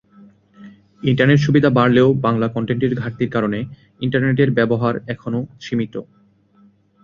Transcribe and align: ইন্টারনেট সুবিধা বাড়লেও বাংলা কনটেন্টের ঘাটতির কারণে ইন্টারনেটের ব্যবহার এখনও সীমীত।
ইন্টারনেট 1.03 1.39
সুবিধা 1.39 1.69
বাড়লেও 1.69 2.07
বাংলা 2.25 2.47
কনটেন্টের 2.47 2.93
ঘাটতির 2.95 3.29
কারণে 3.29 3.59
ইন্টারনেটের 4.01 4.49
ব্যবহার 4.57 4.93
এখনও 5.07 5.41
সীমীত। 5.61 5.95